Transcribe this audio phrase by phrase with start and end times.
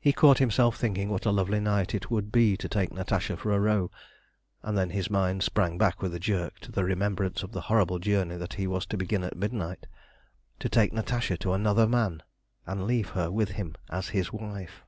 [0.00, 3.52] He caught himself thinking what a lovely night it would be to take Natasha for
[3.52, 3.92] a row,
[4.60, 8.00] and then his mind sprang back with a jerk to the remembrance of the horrible
[8.00, 9.86] journey that he was to begin at midnight
[10.58, 12.24] to take Natasha to another man,
[12.66, 14.82] and leave her with him as his wife.